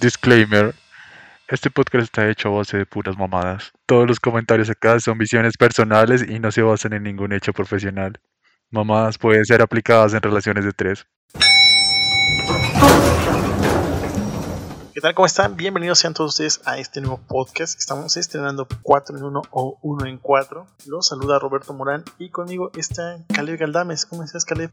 [0.00, 0.74] Disclaimer.
[1.48, 3.72] Este podcast está hecho a base de puras mamadas.
[3.86, 8.20] Todos los comentarios acá son visiones personales y no se basan en ningún hecho profesional.
[8.70, 11.06] Mamadas pueden ser aplicadas en relaciones de tres.
[14.94, 15.14] ¿Qué tal?
[15.14, 15.56] ¿Cómo están?
[15.56, 17.78] Bienvenidos sean todos ustedes a este nuevo podcast.
[17.78, 20.66] Estamos estrenando 4 en 1 o 1 en 4.
[20.86, 24.06] Los saluda Roberto Morán y conmigo está Caleb Galdames.
[24.06, 24.70] ¿Cómo estás, Caleb?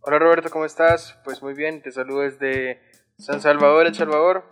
[0.00, 1.18] Hola Roberto, ¿cómo estás?
[1.24, 2.80] Pues muy bien, te saludo desde
[3.18, 4.44] San Salvador, El Salvador,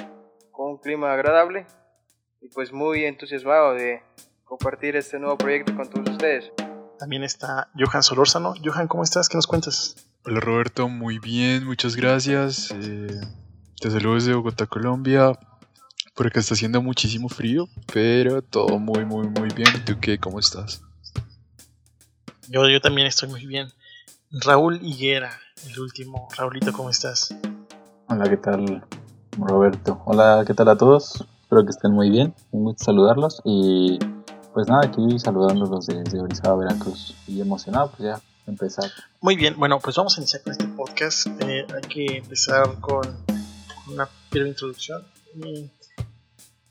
[0.55, 1.67] con un clima agradable
[2.41, 4.03] y pues muy entusiasmado de
[4.45, 6.53] compartir este nuevo proyecto con todos ustedes.
[6.99, 8.55] También está Johan Solórzano.
[8.65, 9.29] Johan, ¿cómo estás?
[9.29, 9.97] ¿Qué nos cuentas?
[10.25, 12.71] Hola Roberto, muy bien, muchas gracias.
[12.71, 13.21] Eh,
[13.81, 15.33] te saludo desde Bogotá, Colombia.
[16.15, 19.85] Por acá está haciendo muchísimo frío, pero todo muy, muy, muy bien.
[19.85, 20.19] ¿Tú qué?
[20.19, 20.83] ¿Cómo estás?
[22.49, 23.69] Yo, yo también estoy muy bien.
[24.31, 26.29] Raúl Higuera, el último.
[26.37, 27.35] Raulito, ¿cómo estás?
[28.07, 28.85] Hola, ¿qué tal,
[29.39, 30.01] Roberto?
[30.05, 31.25] Hola, ¿qué tal a todos?
[31.43, 32.35] Espero que estén muy bien.
[32.53, 33.41] Un gusto saludarlos.
[33.45, 33.99] Y
[34.53, 37.15] pues nada, aquí saludándolos desde Orizaba, Veracruz.
[37.27, 38.91] Y emocionado, pues ya, empezar.
[39.21, 41.27] Muy bien, bueno, pues vamos a iniciar con este podcast.
[41.41, 43.03] Eh, hay que empezar con
[43.89, 45.03] una breve introducción.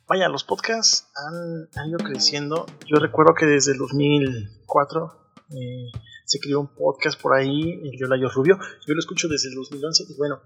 [0.08, 2.66] Vaya, los podcasts han, ido creciendo.
[2.86, 5.14] Yo recuerdo que desde el 2004
[5.52, 5.92] eh,
[6.26, 8.58] se creó un podcast por ahí, el Yolayo Rubio.
[8.88, 10.40] Yo lo escucho desde el 2011 y bueno,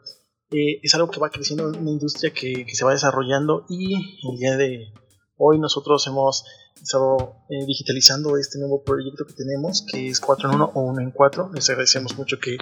[0.51, 3.95] eh, es algo que va creciendo en una industria que, que, se va desarrollando y
[3.95, 4.93] el día de
[5.37, 6.45] hoy nosotros hemos
[6.81, 11.01] estado eh, digitalizando este nuevo proyecto que tenemos, que es 4 en 1 o 1
[11.01, 11.51] en 4.
[11.53, 12.57] Les agradecemos mucho que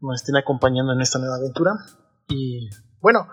[0.00, 1.72] nos estén acompañando en esta nueva aventura.
[2.28, 2.68] Y
[3.00, 3.28] bueno,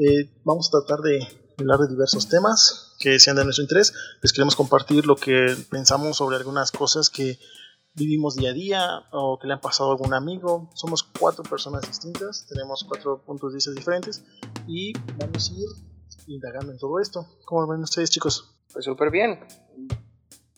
[0.00, 1.26] eh, vamos a tratar de
[1.58, 3.92] hablar de diversos temas que sean de nuestro interés.
[4.22, 7.38] Les queremos compartir lo que pensamos sobre algunas cosas que
[7.94, 10.70] vivimos día a día o que le han pasado a algún amigo.
[10.74, 14.24] Somos cuatro personas distintas, tenemos cuatro puntos de vista diferentes
[14.66, 15.68] y vamos a ir
[16.26, 17.26] indagando en todo esto.
[17.44, 18.54] ¿Cómo ven ustedes, chicos?
[18.72, 19.40] Pues súper bien.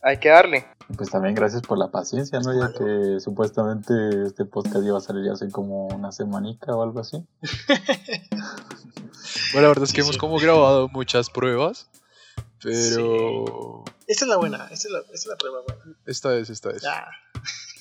[0.01, 0.65] Hay que darle.
[0.95, 2.57] Pues también gracias por la paciencia, ¿no?
[2.57, 3.93] Ya que supuestamente
[4.25, 7.17] este podcast iba a salir ya hace como una semanica o algo así.
[9.53, 10.19] bueno, la verdad es que sí, hemos sí.
[10.19, 11.89] como grabado muchas pruebas.
[12.61, 13.83] Pero.
[13.85, 13.93] Sí.
[14.07, 15.97] Esta es la buena, esta es la, esta es la prueba buena.
[16.05, 16.83] Esta es, esta es.
[16.85, 17.07] Ah.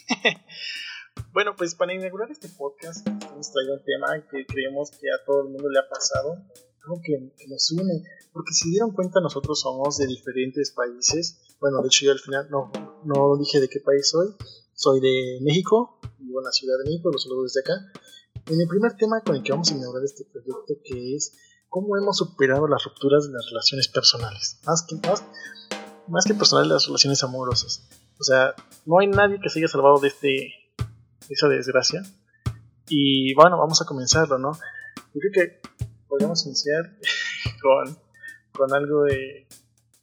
[1.33, 5.43] bueno, pues para inaugurar este podcast, hemos traído un tema que creemos que a todo
[5.43, 6.43] el mundo le ha pasado,
[6.83, 8.03] algo que, que nos une.
[8.33, 11.57] Porque si dieron cuenta, nosotros somos de diferentes países.
[11.59, 12.71] Bueno, de hecho, yo al final no,
[13.05, 14.35] no dije de qué país soy.
[14.75, 17.73] Soy de México, vivo en la Ciudad de México, lo saludo desde acá.
[18.49, 21.33] En el primer tema con el que vamos a inaugurar este proyecto, que es
[21.77, 24.59] cómo hemos superado las rupturas de las relaciones personales.
[24.65, 25.23] Más que, más,
[26.09, 27.87] más que personales, las relaciones amorosas.
[28.19, 28.55] O sea,
[28.87, 30.55] no hay nadie que se haya salvado de, este,
[31.29, 32.03] esa desgracia.
[32.89, 34.53] Y bueno, vamos a comenzarlo, ¿no?
[35.13, 35.61] Yo creo que
[36.09, 36.97] podríamos iniciar
[37.61, 37.99] con,
[38.53, 39.47] con algo de.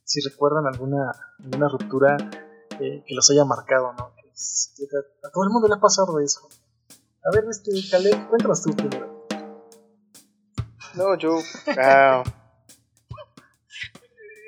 [0.04, 1.10] Si recuerdan alguna,
[1.40, 2.16] alguna ruptura
[2.78, 4.12] eh, que los haya marcado, ¿no?
[5.24, 6.48] A todo el mundo le ha pasado eso.
[7.24, 9.13] A ver, este, Caleb, cuéntanos tú primero.
[10.96, 11.36] No, yo.
[11.38, 12.22] Uh,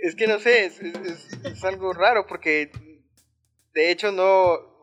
[0.03, 2.71] es que no sé, es, es, es, algo raro porque
[3.75, 4.75] de hecho no.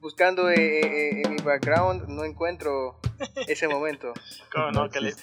[0.00, 2.98] Buscando en, en, en mi background no encuentro
[3.46, 4.12] ese momento.
[4.52, 5.14] ¿Cómo no, Caleb?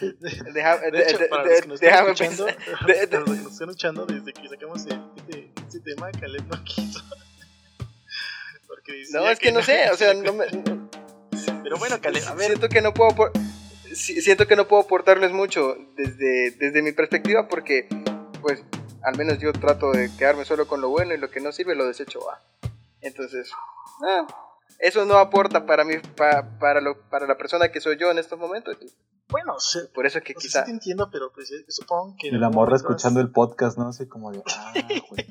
[0.54, 2.46] Deja, de hecho, para de, los que nos están escuchando,
[2.86, 6.64] de, para los que nos están escuchando, desde que sacamos este, este tema, Caleb no
[6.64, 7.00] quiso.
[8.68, 10.46] Porque no, es que, que no sé, o sea, no me.
[10.48, 10.90] No,
[11.64, 12.48] pero bueno, Caleb, a ver.
[12.48, 13.16] Siento que no puedo.
[13.16, 13.32] Por,
[13.98, 17.88] siento que no puedo aportarles mucho desde, desde mi perspectiva porque,
[18.42, 18.64] pues,
[19.04, 21.76] al menos yo trato de quedarme solo con lo bueno y lo que no sirve
[21.76, 22.42] lo desecho va.
[23.02, 23.52] Entonces,
[24.08, 24.28] ah,
[24.80, 28.18] eso no aporta para mí, para, para, lo, para la persona que soy yo en
[28.18, 28.78] estos momentos.
[29.30, 30.62] Bueno, sí, por eso que no quizá.
[30.62, 32.30] Si te entiendo, pero pues eh, supongo que.
[32.30, 33.90] El amor escuchando el podcast, ¿no?
[33.90, 34.42] Así como de.
[34.48, 34.74] Ah,
[35.10, 35.24] puta,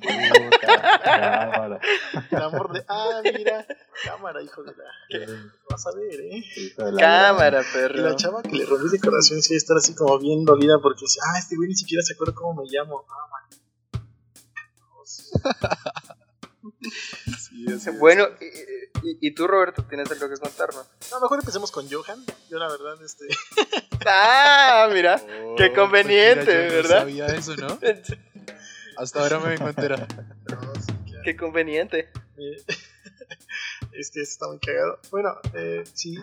[1.02, 1.80] cámara.
[2.30, 2.84] El amor de.
[2.88, 3.66] Ah, mira.
[4.04, 4.84] Cámara, hijo de la.
[5.08, 5.26] ¿Qué?
[5.70, 6.42] Vas a ver, ¿eh?
[6.98, 7.98] Cámara, perro.
[7.98, 11.06] Y la chava que le rompí de corazón sí estar así como bien dolida porque
[11.06, 13.06] dice, ah, este güey ni siquiera se acuerda cómo me llamo.
[13.08, 13.26] Ah,
[17.38, 20.86] sí, bueno, y, y, y, tú, Roberto, tienes algo que contarnos.
[21.10, 22.24] No, mejor empecemos con Johan.
[22.50, 23.26] Yo, la verdad, este.
[24.06, 26.94] ah, mira, oh, qué conveniente, pues mira, ¿verdad?
[26.94, 27.78] No sabía eso, ¿no?
[28.96, 30.08] Hasta ahora me vengo a enterar.
[30.48, 31.22] No, sí, claro.
[31.24, 32.10] Qué conveniente.
[32.38, 32.64] Eh,
[33.92, 34.98] es que está muy cagado.
[35.10, 36.16] Bueno, eh, sí.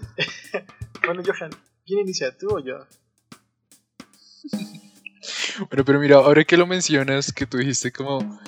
[1.05, 1.51] bueno, Johan,
[1.85, 2.85] ¿quién inicia, tú o yo?
[5.69, 8.39] Bueno, pero mira, ahora que lo mencionas, que tú dijiste como,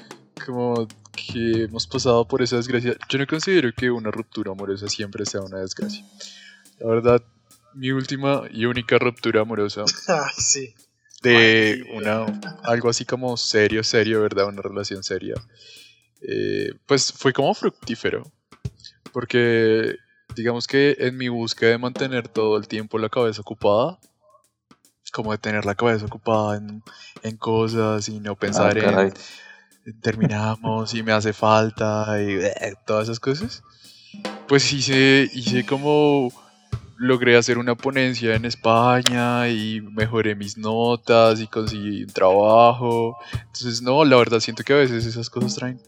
[0.43, 5.25] como que hemos pasado por esa desgracia, yo no considero que una ruptura amorosa siempre
[5.25, 6.03] sea una desgracia.
[6.79, 7.21] La verdad,
[7.73, 10.73] mi última y única ruptura amorosa Ay, sí.
[11.21, 12.25] de una
[12.63, 14.47] algo así como serio, serio, ¿verdad?
[14.47, 15.35] Una relación seria.
[16.21, 18.23] eh, pues fue como fructífero.
[19.11, 19.95] Porque
[20.35, 23.97] digamos que en mi búsqueda de mantener todo el tiempo la cabeza ocupada,
[25.13, 26.83] como de tener la cabeza ocupada en,
[27.23, 29.07] en cosas y no Ah, pensar en, caray.
[29.07, 29.13] en
[30.01, 33.63] terminamos y me hace falta y eh, todas esas cosas,
[34.47, 36.29] pues hice, hice como
[36.97, 43.17] logré hacer una ponencia en España y mejoré mis notas y conseguí un trabajo.
[43.33, 45.81] Entonces, no, la verdad siento que a veces esas cosas traen,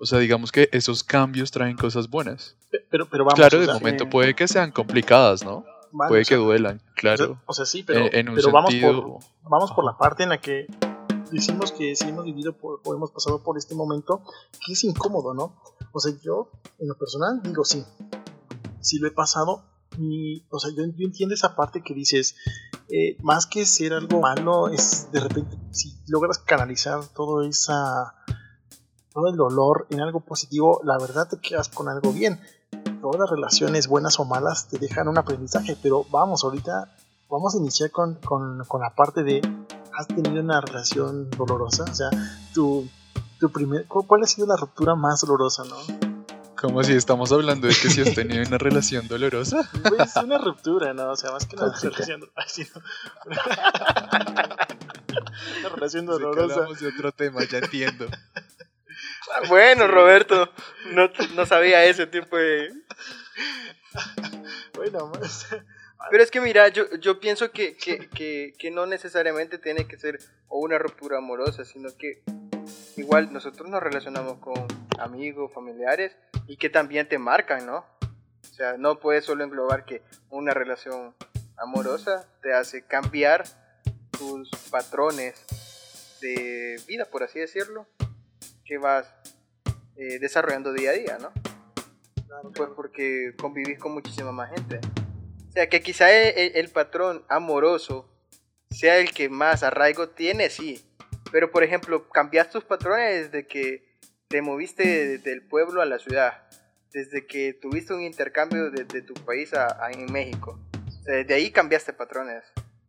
[0.00, 2.56] o sea, digamos que esos cambios traen cosas buenas.
[2.70, 3.34] Pe- Pero, pero vamos.
[3.38, 5.64] claro, o de sea, momento eh, puede que sean complicadas, ¿no?
[5.92, 7.40] vale, puede o sea, que duelan, o claro.
[7.46, 9.02] O sea, sí, pero, en, en un pero vamos, sentido...
[9.02, 10.66] por, vamos por la parte en la que
[11.32, 14.22] decimos que sí hemos vivido por, o hemos pasado por este momento
[14.64, 15.56] que es incómodo, ¿no?
[15.92, 17.84] O sea, yo, en lo personal, digo sí.
[18.80, 19.64] Sí lo he pasado.
[19.98, 22.34] Y, o sea, yo, entiendo esa parte que dices,
[22.88, 28.14] eh, más que ser algo malo, es de repente, si logras canalizar todo esa
[29.12, 32.40] todo el dolor en algo positivo, la verdad te quedas con algo bien.
[33.02, 36.96] Todas las relaciones, buenas o malas, te dejan un aprendizaje, pero vamos, ahorita
[37.32, 39.40] vamos a iniciar con, con, con la parte de,
[39.98, 41.84] ¿has tenido una relación dolorosa?
[41.90, 42.10] O sea,
[42.54, 42.88] tu,
[43.40, 45.76] tu primer, ¿cu- ¿cuál ha sido la ruptura más dolorosa, no?
[46.60, 49.68] Como si estamos hablando de que si has tenido una relación dolorosa.
[49.88, 51.10] Pues una ruptura, ¿no?
[51.10, 52.26] O sea, más que una relación, no.
[55.58, 56.54] una relación dolorosa.
[56.54, 58.06] hablamos de otro tema, ya entiendo.
[59.34, 60.50] Ah, Bueno, Roberto,
[60.92, 62.68] no, no sabía ese tipo de...
[64.74, 65.46] Bueno, más-
[66.10, 69.98] Pero es que mira, yo, yo pienso que, que, que, que no necesariamente tiene que
[69.98, 70.18] ser
[70.48, 72.22] o una ruptura amorosa, sino que
[72.96, 74.66] igual nosotros nos relacionamos con
[74.98, 76.16] amigos, familiares
[76.46, 77.84] y que también te marcan, ¿no?
[78.42, 81.14] O sea, no puedes solo englobar que una relación
[81.56, 83.44] amorosa te hace cambiar
[84.10, 85.34] tus patrones
[86.20, 87.86] de vida, por así decirlo,
[88.64, 89.12] que vas
[89.96, 91.32] eh, desarrollando día a día, ¿no?
[92.54, 94.80] Pues porque convivís con muchísima más gente.
[95.52, 98.08] O sea, que quizá el, el- el patrón amoroso
[98.70, 100.82] sea el que más arraigo tiene, sí.
[101.30, 103.84] Pero, por ejemplo, cambias tus patrones desde que
[104.28, 106.42] te moviste de- del pueblo a la ciudad.
[106.90, 110.58] Desde que tuviste un intercambio de, de tu país a, a- en México.
[110.88, 112.44] O sea, desde ahí cambiaste patrones.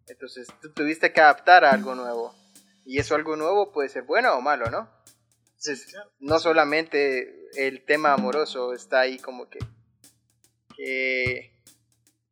[0.08, 2.34] Entonces, tú tuviste que adaptar a algo nuevo.
[2.86, 4.90] Y eso algo nuevo puede ser bueno o malo, ¿no?
[5.58, 9.60] Entonces, no solamente el tema amoroso está ahí como que...
[10.76, 11.54] que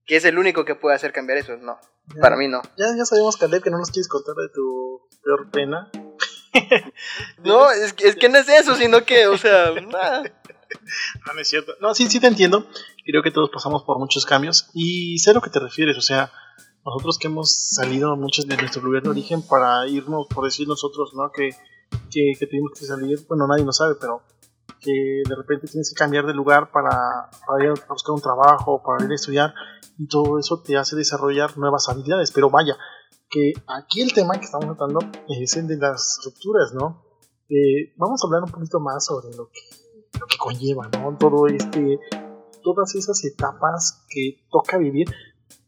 [0.06, 1.58] que es el único que puede hacer cambiar eso.
[1.58, 1.80] No,
[2.20, 2.62] para mí no.
[2.78, 5.90] Ya, ya sabemos, Caleb, que no nos quieres contar de tu peor pena.
[7.44, 10.24] No, es que, es que no es eso, sino que, o sea, nada.
[11.26, 11.74] No, no es cierto.
[11.80, 12.68] No, sí, sí te entiendo.
[13.06, 15.98] Creo que todos pasamos por muchos cambios y sé a lo que te refieres.
[15.98, 16.32] O sea,
[16.86, 21.14] nosotros que hemos salido muchos de nuestro lugar de origen para irnos, por decir nosotros,
[21.14, 21.32] ¿no?
[21.32, 21.52] Que,
[22.10, 24.24] que, que tuvimos que salir, bueno, nadie lo sabe, pero
[24.80, 28.82] que de repente tienes que cambiar de lugar para, para ir a buscar un trabajo,
[28.84, 29.54] para ir a estudiar
[30.02, 32.32] y todo eso te hace desarrollar nuevas habilidades.
[32.32, 32.76] Pero vaya,
[33.30, 37.04] que aquí el tema que estamos tratando es el de las rupturas, ¿no?
[37.48, 39.62] Eh, vamos a hablar un poquito más sobre lo que,
[40.20, 41.16] lo que conlleva, ¿no?
[41.20, 42.00] Todo este,
[42.64, 45.08] todas esas etapas que toca vivir.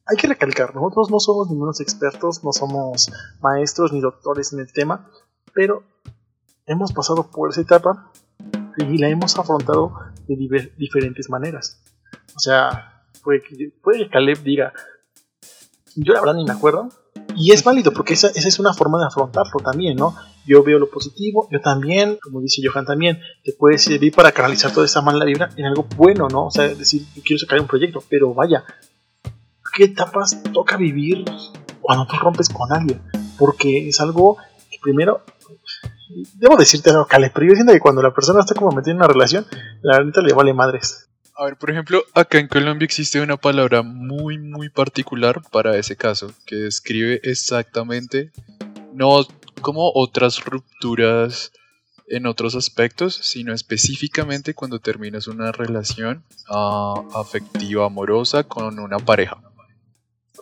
[0.08, 4.74] Hay que recalcar, nosotros no somos ningunos expertos, no somos maestros ni doctores en el
[4.74, 5.12] tema,
[5.54, 5.84] pero
[6.66, 8.12] hemos pasado por esa etapa
[8.78, 9.94] y la hemos afrontado
[10.28, 11.84] de diferentes maneras.
[12.36, 12.93] O sea,
[13.24, 14.74] puede que, puede que Caleb diga,
[15.96, 16.90] yo la verdad ni me acuerdo,
[17.36, 20.16] y es válido porque esa, esa es una forma de afrontarlo también, ¿no?
[20.46, 24.72] Yo veo lo positivo, yo también, como dice Johan también, te puede servir para canalizar
[24.72, 26.48] toda esa mala vibra en algo bueno, ¿no?
[26.48, 28.64] O sea, decir, yo quiero sacar un proyecto, pero vaya,
[29.76, 31.26] ¿qué etapas toca vivir
[31.82, 33.02] cuando tú rompes con alguien?
[33.38, 34.38] Porque es algo
[34.70, 35.24] que primero,
[36.36, 38.98] debo decirte algo, Caleb, pero yo siento que cuando la persona está como metida en
[38.98, 39.46] una relación,
[39.82, 41.10] la neta le vale madres.
[41.36, 45.96] A ver, por ejemplo, acá en Colombia existe una palabra muy, muy particular para ese
[45.96, 48.32] caso, que describe exactamente,
[48.94, 49.26] no
[49.62, 51.52] como otras rupturas
[52.08, 59.42] en otros aspectos, sino específicamente cuando terminas una relación ah, afectiva, amorosa con una pareja.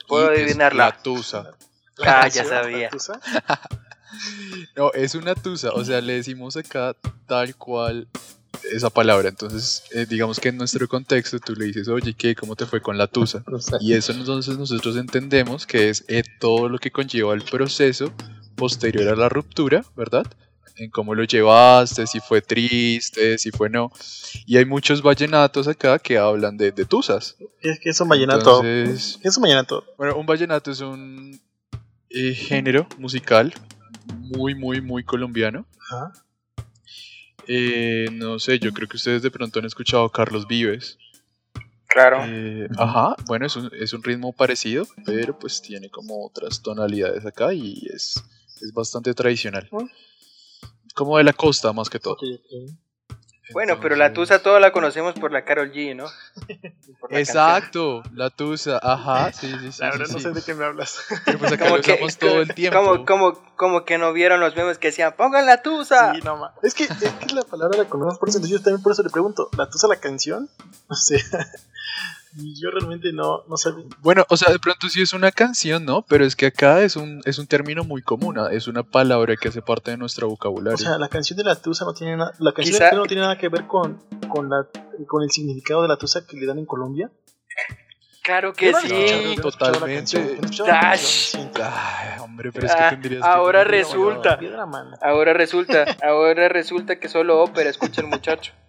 [0.08, 0.86] Puedo adivinarla.
[0.88, 1.52] La tusa.
[2.04, 2.90] Ah, ya sabía.
[2.90, 3.20] ¿Tusa?
[4.76, 8.10] No, es una tusa, o sea, le decimos acá tal cual
[8.72, 9.30] esa palabra.
[9.30, 12.36] Entonces, eh, digamos que en nuestro contexto tú le dices, oye, ¿qué?
[12.36, 13.44] ¿Cómo te fue con la tusa?
[13.82, 18.14] Y eso entonces nosotros entendemos que es eh, todo lo que conlleva el proceso
[18.56, 20.26] posterior a la ruptura, ¿verdad?
[20.78, 23.92] En cómo lo llevaste, si fue triste, si fue no.
[24.46, 27.36] Y hay muchos vallenatos acá que hablan de, de tusas.
[27.60, 28.64] ¿Qué, qué es un vallenato?
[28.64, 29.84] Entonces, ¿Qué es un vallenato?
[29.98, 31.40] bueno, un vallenato es un
[32.10, 33.54] eh, género musical
[34.06, 35.66] muy, muy, muy colombiano.
[35.90, 36.14] Ajá.
[37.48, 40.98] Eh, no sé, yo creo que ustedes de pronto han escuchado a Carlos Vives.
[41.88, 42.24] Claro.
[42.26, 47.26] Eh, ajá, bueno, es un, es un ritmo parecido, pero pues tiene como otras tonalidades
[47.26, 48.24] acá y es,
[48.62, 49.70] es bastante tradicional.
[50.96, 52.18] Como de la costa más que todo.
[53.54, 56.06] Bueno, pero la Tusa toda la conocemos por la Carol G, ¿no?
[57.10, 59.82] La Exacto, la tusa, ajá, sí, sí, sí.
[59.82, 60.24] La verdad sí, no sí.
[60.26, 61.00] sé de qué me hablas.
[61.26, 62.80] Pero pues acá Como lo que- usamos todo el tiempo.
[62.80, 66.14] Como, como, como que no vieron los memes que decían, pongan la Tusa.
[66.14, 68.64] Sí, no ma- Es que, es que la palabra la conocemos por eso, entonces yo
[68.64, 70.50] también por eso le pregunto, ¿la tusa la canción?
[70.88, 71.20] O sea,
[72.34, 73.86] yo realmente no, no sabía.
[74.00, 76.04] Bueno, o sea, de pronto sí es una canción, ¿no?
[76.04, 79.36] Pero es que acá es un, es un término muy común, ah, es una palabra
[79.36, 80.76] que hace parte de nuestro vocabulario.
[80.76, 82.90] O sea, la canción de la tusa no tiene nada, la canción Quizá- de la
[82.92, 84.68] tusa no tiene nada que ver con, con, la,
[85.08, 87.12] con el significado de la tusa que le dan en Colombia.
[88.24, 89.34] Claro que no sí.
[89.36, 90.38] no totalmente.
[90.58, 91.36] no Dash.
[91.60, 93.28] Ay, hombre, pero es que Ah, tendrías que...
[93.28, 94.40] ahora resulta.
[95.02, 98.54] Ahora resulta, ahora resulta que solo ópera escucha el muchacho.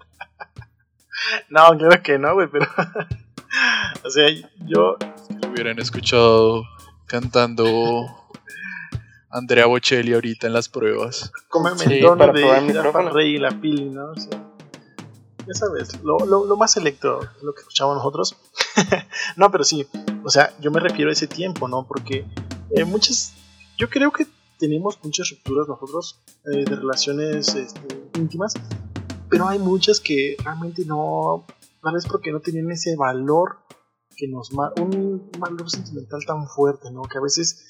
[1.50, 2.66] No, claro que no, güey, pero.
[4.04, 4.28] o sea,
[4.66, 4.96] yo.
[5.26, 6.64] Si lo hubieran escuchado
[7.06, 8.06] cantando
[9.30, 11.32] Andrea Bocelli ahorita en las pruebas.
[11.76, 13.10] Sí, el tono para de Rafa.
[13.10, 14.12] Rey y la Pili, ¿no?
[14.12, 14.42] O sea,
[15.46, 18.36] ya sabes, lo, lo, lo más selecto, lo que escuchamos nosotros.
[19.36, 19.86] no, pero sí,
[20.24, 21.86] o sea, yo me refiero a ese tiempo, ¿no?
[21.86, 22.24] Porque
[22.70, 23.32] eh, muchas,
[23.78, 24.26] yo creo que
[24.58, 28.54] tenemos muchas rupturas nosotros eh, de relaciones este, íntimas,
[29.28, 31.44] pero hay muchas que realmente no,
[31.82, 33.58] tal vez porque no tienen ese valor
[34.16, 37.02] que nos un valor sentimental tan fuerte, ¿no?
[37.02, 37.64] Que a veces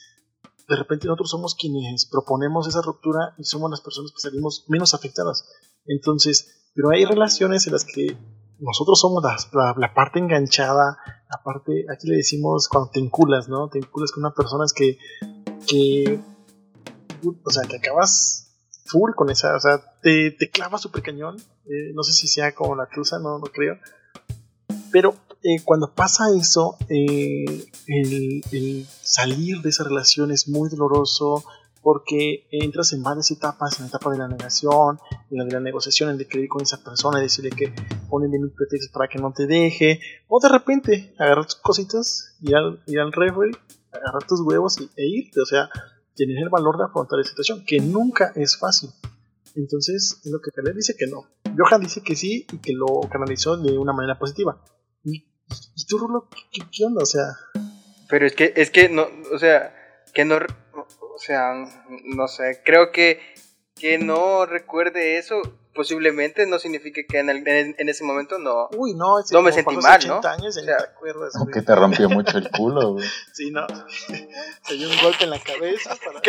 [0.68, 4.94] de repente nosotros somos quienes proponemos esa ruptura y somos las personas que salimos menos
[4.94, 5.48] afectadas.
[5.86, 8.16] Entonces, pero hay relaciones en las que
[8.58, 10.96] nosotros somos la, la- la parte enganchada,
[11.30, 13.68] la parte, aquí le decimos cuando te enculas, ¿no?
[13.68, 14.98] Te enculas con una persona es que,
[15.66, 16.20] que,
[17.44, 18.48] o sea, que acabas
[18.86, 21.36] full con esa, o sea, te, te clavas súper cañón.
[21.66, 23.76] Eh, no sé si sea como la cruza, no, no creo.
[24.92, 31.42] Pero eh, cuando pasa eso, eh, el, salir de esa relación es muy doloroso
[31.82, 35.60] porque entras en varias etapas, en la etapa de la negación, en la de la
[35.60, 37.74] negociación, en de querer con esa persona y decirle que
[38.08, 42.54] ponle mil pretextos para que no te deje, o de repente agarrar tus cositas, ir
[42.54, 43.50] al, ir al refri,
[43.90, 45.68] agarrar tus huevos y, e irte, o sea,
[46.14, 48.90] tener el valor de afrontar esa situación, que nunca es fácil.
[49.56, 51.26] Entonces, es lo que Caleb dice que no.
[51.56, 54.62] Johan dice que sí y que lo canalizó de una manera positiva.
[55.76, 57.02] ¿Y, tú, Rulo, qué, qué onda?
[57.02, 57.24] O sea,
[58.08, 59.74] Pero es que, es que no, o sea,
[60.14, 61.52] que no, o sea,
[62.04, 63.20] no sé, creo que
[63.74, 65.40] que no recuerde eso
[65.74, 68.68] posiblemente no significa que en, el- en, en ese momento no.
[68.76, 70.18] uy, no, ese No me sentí mal, ¿no?
[70.18, 71.32] 80 años y O sea, ni te acuerdas.
[71.52, 73.08] Que te rompió mucho el culo, güey.
[73.32, 73.66] Sí, no.
[74.64, 76.20] Se dio un golpe en la cabeza para.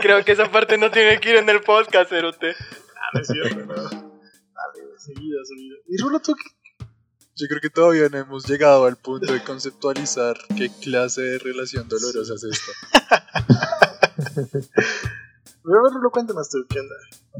[0.00, 2.54] Creo que esa parte no tiene que ir en el podcast, Erote.
[2.94, 3.74] Ah, no es cierto, no.
[3.74, 5.76] Dale, seguido, seguido.
[5.88, 6.61] Y Rulo, tú qué-
[7.34, 11.88] Yo creo que todavía no hemos llegado al punto de conceptualizar qué clase de relación
[11.88, 12.72] dolorosa es esta.
[15.64, 16.94] A ver, Rulo, cuéntanos tú, ¿qué onda?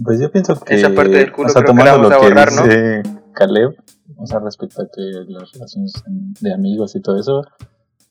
[0.05, 0.77] Pues yo pienso que.
[0.77, 2.53] Esa parte del culo o sea, creo que la tomando vamos lo a que borrar,
[2.53, 3.33] ¿no?
[3.33, 3.77] Caleb,
[4.17, 5.93] o sea, respecto a que las relaciones
[6.41, 7.43] de amigos y todo eso,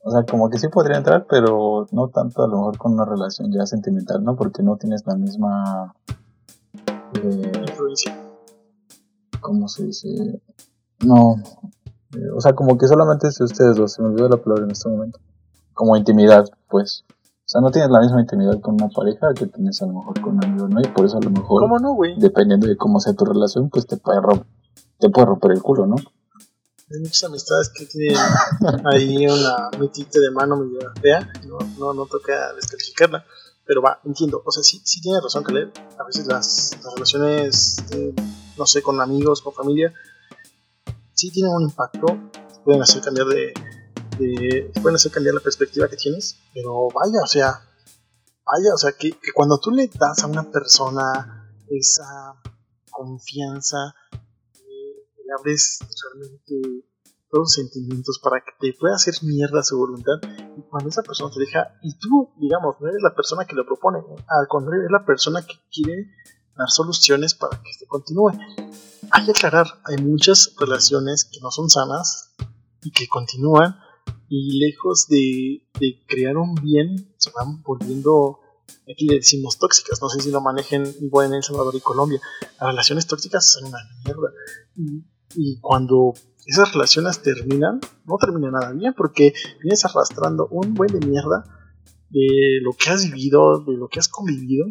[0.03, 3.05] o sea, como que sí podría entrar, pero no tanto a lo mejor con una
[3.05, 4.35] relación ya sentimental, ¿no?
[4.35, 5.95] Porque no tienes la misma.
[7.23, 8.17] Eh, Influencia.
[9.39, 10.41] ¿Cómo se dice?
[11.03, 11.35] No.
[12.15, 14.65] eh, o sea, como que solamente es de ustedes dos, se me olvidó la palabra
[14.65, 15.19] en este momento.
[15.73, 17.05] Como intimidad, pues.
[17.09, 20.21] O sea, no tienes la misma intimidad con una pareja que tienes a lo mejor
[20.21, 20.79] con un amigo, ¿no?
[20.79, 22.17] Y por eso a lo mejor ¿Cómo no, güey?
[22.17, 24.21] dependiendo de cómo sea tu relación, pues te puede,
[24.99, 25.95] te puede romper el culo, ¿no?
[26.93, 28.17] Hay muchas amistades que tienen
[28.85, 31.29] ahí una metita de mano medio fea.
[31.47, 33.25] No, no, no toca descalificarla.
[33.65, 34.41] Pero va, entiendo.
[34.45, 35.71] O sea, sí, sí tiene razón, Caleb.
[35.97, 38.13] A veces las, las relaciones, eh,
[38.57, 39.93] no sé, con amigos, con familia,
[41.21, 42.07] sí tienen un impacto.
[42.63, 43.53] Pueden hacer cambiar de,
[44.17, 46.37] de- pueden hacer cambiar la perspectiva que tienes.
[46.53, 47.61] Pero vaya, o sea,
[48.45, 52.35] vaya, o sea, que, que cuando tú le das a una persona esa
[52.89, 55.79] confianza, eh, le abres
[56.13, 56.85] realmente
[57.29, 60.15] todos los sentimientos para que te pueda hacer mierda su voluntad
[60.57, 63.65] y cuando esa persona te deja y tú digamos no eres la persona que lo
[63.65, 66.11] propone al contrario es la persona que quiere
[66.57, 68.31] dar soluciones para que esto continúe
[69.11, 72.33] hay que aclarar hay muchas relaciones que no son sanas
[72.83, 73.77] y que continúan
[74.29, 78.39] y lejos de, de crear un bien se van volviendo
[78.89, 82.21] aquí le decimos tóxicas no sé si lo manejen igual en El Salvador y Colombia
[82.59, 84.29] las relaciones tóxicas son una mierda
[84.75, 85.03] y,
[85.35, 86.13] y cuando
[86.45, 91.43] esas relaciones terminan, no termina nada bien porque vienes arrastrando un buen de mierda
[92.09, 94.67] de lo que has vivido, de lo que has convivido.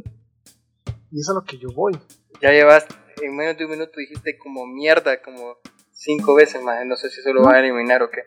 [1.12, 1.99] Y es a lo que yo voy.
[2.42, 2.87] Ya llevas,
[3.23, 5.57] en menos de un minuto dijiste como mierda, como
[5.93, 8.23] cinco veces, más No sé si eso lo van a eliminar o qué.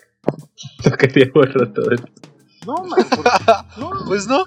[0.89, 2.07] Lo quería borrar todo esto.
[2.65, 3.05] No, man,
[3.77, 4.45] no, Pues no.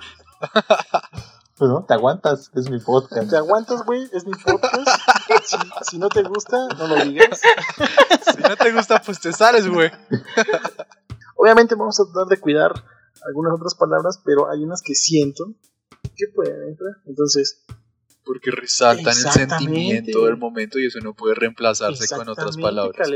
[1.59, 3.31] Pues no, te aguantas, es mi podcast.
[3.31, 4.89] te aguantas, güey, es mi podcast.
[5.45, 5.57] Si,
[5.91, 7.41] si no te gusta, no lo digas.
[7.41, 9.91] Si no te gusta, pues te sales, güey.
[11.37, 12.73] Obviamente vamos a tratar de cuidar
[13.27, 15.55] algunas otras palabras, pero hay unas que siento
[16.15, 16.97] que pueden entrar.
[17.07, 17.65] Entonces,
[18.27, 23.09] Porque resaltan el sentimiento del momento y eso no puede reemplazarse con otras palabras.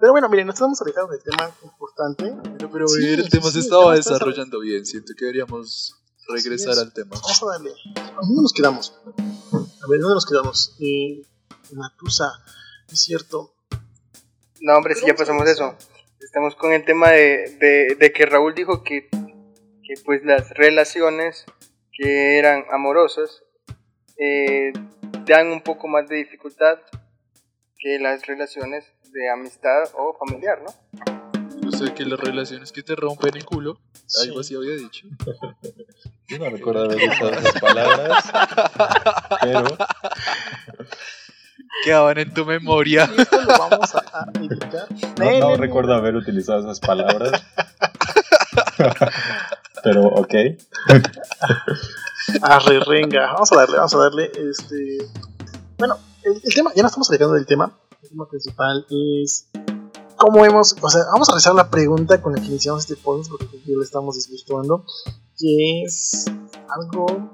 [0.00, 2.34] Pero bueno, miren, nos estamos alejando del tema importante.
[2.58, 4.84] Pero, pero Sí, el tema sí, se sí, estaba desarrollando bien.
[4.84, 5.94] Siento que deberíamos
[6.28, 6.78] regresar es.
[6.78, 7.16] al tema.
[7.22, 7.70] Vamos a darle.
[7.96, 9.00] ¿A dónde nos quedamos?
[9.06, 10.76] A ver, ¿dónde nos quedamos?
[10.80, 11.22] Eh,
[11.70, 12.32] Natusa,
[12.90, 13.54] es cierto.
[14.60, 15.76] No, hombre, si ya pasamos eso.
[16.20, 21.44] Estamos con el tema de, de, de que Raúl dijo que, que pues las relaciones
[21.92, 23.44] que eran amorosas
[24.18, 24.72] eh,
[25.24, 26.78] dan un poco más de dificultad
[27.78, 30.72] que las relaciones de amistad o familiar, ¿no?
[31.66, 34.28] O sea, que las relaciones que te rompen el culo, Sí.
[34.28, 35.06] algo así había dicho.
[36.26, 38.24] Yo no recuerdo haber usado esas palabras,
[39.42, 39.64] pero
[41.84, 43.08] Quedaban en tu memoria.
[43.16, 44.26] Esto lo vamos a,
[45.18, 47.44] no, no recuerdo haber utilizado esas palabras.
[49.82, 50.34] pero ok.
[52.42, 53.32] Arre, renga.
[53.32, 54.24] Vamos a darle, vamos a darle.
[54.34, 54.98] Este.
[55.78, 57.72] Bueno, el, el tema, ya no estamos alejando del tema.
[58.02, 59.48] El tema principal es.
[60.16, 60.76] ¿Cómo hemos.?
[60.80, 63.74] O sea, vamos a realizar la pregunta con la que iniciamos este podcast, porque ya
[63.74, 64.84] lo estamos desvirtuando.
[65.38, 66.26] Que es
[66.68, 67.32] algo.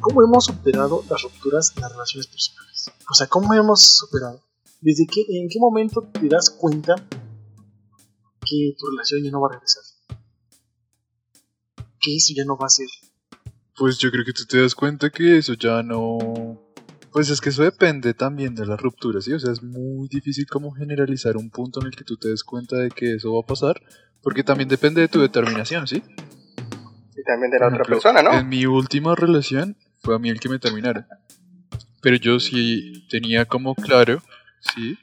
[0.00, 2.90] ¿Cómo hemos superado las rupturas en las relaciones personales?
[3.10, 4.40] O sea, ¿cómo hemos superado?
[4.80, 6.94] ¿Desde qué, en qué momento te das cuenta
[8.40, 9.82] que tu relación ya no va a regresar?
[12.00, 12.86] Que eso ya no va a ser.
[13.76, 16.62] Pues yo creo que tú te das cuenta que eso ya no...
[17.12, 19.32] Pues es que eso depende también de la ruptura, ¿sí?
[19.32, 22.44] O sea, es muy difícil como generalizar un punto en el que tú te des
[22.44, 23.80] cuenta de que eso va a pasar,
[24.22, 26.02] porque también depende de tu determinación, ¿sí?
[27.16, 28.38] Y también de la Por otra ejemplo, persona, ¿no?
[28.38, 31.06] En mi última relación fue a mí el que me terminaron.
[32.02, 34.22] Pero yo sí tenía como claro,
[34.60, 34.98] sí,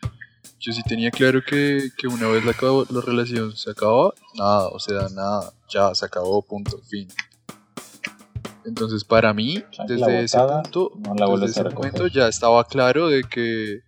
[0.64, 2.54] yo sí tenía claro que, que una vez la,
[2.90, 7.10] la relación se acaba, nada, o sea, nada, ya se acabó, punto, fin.
[8.64, 13.10] Entonces para mí, desde ese botada, punto, no la desde ese momento ya estaba claro
[13.10, 13.82] de que...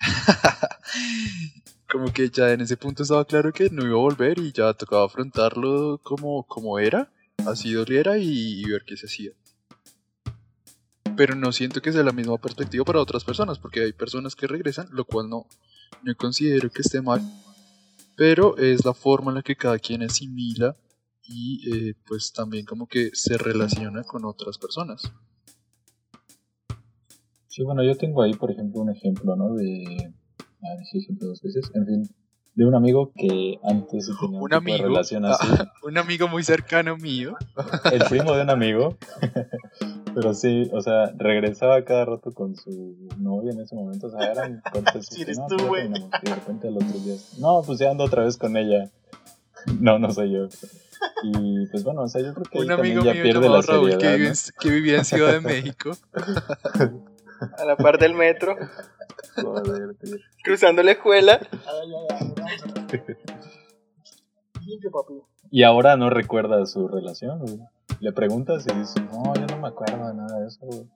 [1.88, 4.74] como que ya en ese punto estaba claro que no iba a volver y ya
[4.74, 7.12] tocaba afrontarlo como, como era
[7.46, 9.30] así doliera y, y ver qué se hacía.
[11.16, 14.48] Pero no siento que sea la misma perspectiva para otras personas, porque hay personas que
[14.48, 15.46] regresan, lo cual no,
[16.02, 17.20] no considero que esté mal,
[18.16, 20.76] pero es la forma en la que cada quien asimila
[21.22, 25.02] y eh, pues también como que se relaciona con otras personas.
[27.48, 29.54] Sí, bueno, yo tengo ahí, por ejemplo, un ejemplo, ¿no?
[29.54, 30.14] De.
[30.60, 31.70] A ver ejemplo dos veces.
[31.74, 32.10] En fin,
[32.58, 35.46] de un amigo que antes tenía un, Un tipo amigo, de relación así.
[35.84, 37.36] un amigo muy cercano mío,
[37.92, 38.96] El primo de un amigo.
[40.14, 44.08] Pero sí, o sea, regresaba cada rato con su novia en ese momento.
[44.08, 45.06] O sea, eran cortes.
[45.08, 45.86] Sí, eres no, tú, pues ya güey.
[45.86, 46.70] Y de repente.
[47.38, 48.90] No, pues ya ando otra vez con ella.
[49.78, 50.48] No, no soy yo.
[51.22, 53.48] Y pues bueno, o sea, yo creo que ahí un también amigo ya mío pierde
[53.48, 53.98] la Raúl seriedad.
[54.00, 54.30] que, vive ¿no?
[54.34, 55.90] en- que vivía en Ciudad de México.
[57.58, 58.56] A la par del metro,
[59.36, 60.16] Joder, tío.
[60.42, 61.40] cruzando la escuela.
[61.52, 62.34] Ay, ay,
[62.98, 63.16] ay.
[65.50, 67.58] Y ahora no recuerda su relación, güey.
[68.00, 70.86] Le preguntas y dice, no, yo no me acuerdo de nada de eso, güey.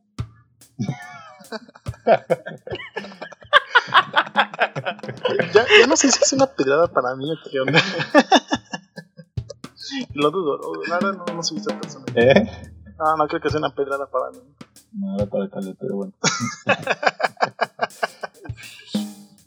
[5.55, 7.81] Ya, ya no sé si es una pedrada para mí o qué onda.
[10.14, 12.05] lo dudo, verdad no, no soy esa persona.
[12.14, 12.72] ¿Eh?
[13.02, 14.38] No, no creo que sea una pedrada para mí.
[14.92, 16.12] No era para Caleb, pero bueno.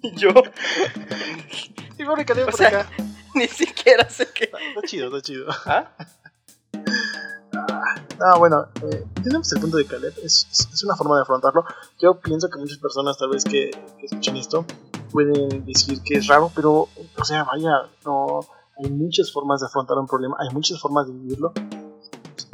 [0.02, 0.30] Y yo
[1.98, 2.90] Y y Caleb O por sea- acá.
[3.36, 4.44] ni siquiera sé qué.
[4.46, 5.46] Está, está chido, está chido.
[5.66, 5.90] ¿Ah?
[8.22, 10.14] Ah, bueno, eh, entendemos el punto de Caleb.
[10.24, 11.64] Es, es- es una forma de afrontarlo.
[12.00, 14.66] Yo pienso que muchas personas, tal vez que, que escuchen esto,
[15.12, 17.72] pueden decir que es raro, pero, o sea, vaya,
[18.06, 18.42] no.
[18.78, 21.54] Hay muchas formas de afrontar un problema, hay muchas formas de vivirlo.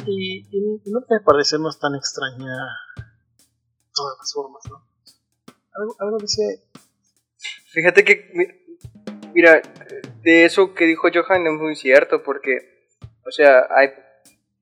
[0.05, 0.61] Y, y
[0.91, 2.51] no debe parecernos tan extraña
[3.93, 4.85] todas las formas, ¿no?
[5.73, 6.63] Algo, algo dice.
[7.71, 9.61] Fíjate que, mi- mira,
[10.23, 12.87] de eso que dijo Johan es muy cierto, porque,
[13.25, 13.89] o sea, hay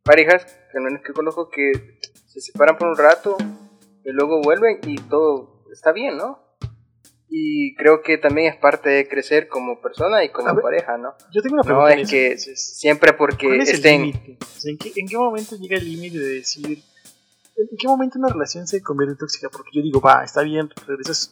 [0.04, 3.38] parejas, que no es que conozco, que se separan por un rato
[4.04, 6.39] y luego vuelven y todo está bien, ¿no?
[7.32, 11.13] Y creo que también es parte de crecer como persona y como ver, pareja, ¿no?
[11.32, 11.94] Yo tengo una No pregunta.
[11.94, 12.78] en es que entonces.
[12.78, 14.02] siempre porque ¿Cuál es estén...
[14.02, 14.38] límite?
[14.42, 16.84] O sea, ¿en, qué, en qué momento llega el límite de decir,
[17.56, 19.50] en qué momento una relación se convierte en tóxica?
[19.50, 21.32] Porque yo digo, va, está bien, regresas,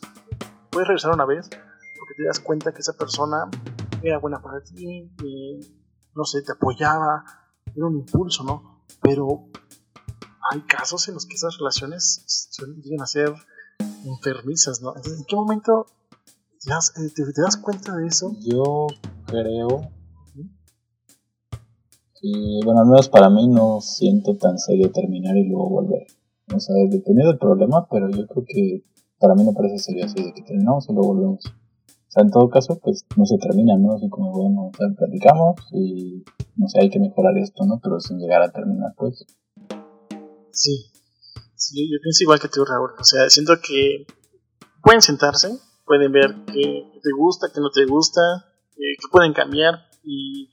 [0.69, 3.49] puedes regresar una vez, porque te das cuenta que esa persona
[4.03, 5.59] era buena para ti, eh,
[6.13, 7.23] no sé, te apoyaba,
[7.75, 8.85] era un impulso, ¿no?
[9.01, 9.47] Pero
[10.51, 12.47] hay casos en los que esas relaciones
[12.83, 13.33] llegan a ser
[14.05, 14.89] enfermizas, ¿no?
[14.95, 15.85] Entonces, ¿en qué momento
[16.63, 18.35] te das, eh, te- te das cuenta de eso?
[18.41, 18.87] Yo
[19.25, 19.91] creo
[22.19, 26.07] que, bueno, al menos para mí no siento tan serio terminar y luego volver.
[26.55, 28.83] O sea, dependiendo del problema, pero yo creo que
[29.19, 31.45] para mí no parece serio así de que terminamos y luego volvemos.
[31.45, 33.93] O sea, en todo caso, pues no se termina, ¿no?
[33.93, 36.23] Así como, bueno, o sea, platicamos y
[36.55, 37.79] no sé, hay que mejorar esto, ¿no?
[37.83, 39.25] Pero sin llegar a terminar, pues.
[40.51, 40.85] Sí.
[41.57, 42.91] Sí, yo, pienso igual que tú, Raúl.
[42.99, 44.05] O sea, siento que
[44.81, 48.21] pueden sentarse, pueden ver qué te gusta, qué no te gusta,
[48.75, 50.49] eh, qué pueden cambiar y,